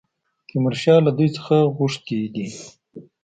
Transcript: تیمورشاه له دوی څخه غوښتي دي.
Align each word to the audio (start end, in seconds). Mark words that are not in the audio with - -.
تیمورشاه 0.47 0.99
له 1.05 1.11
دوی 1.17 1.29
څخه 1.37 1.55
غوښتي 1.77 2.19
دي. 2.35 2.47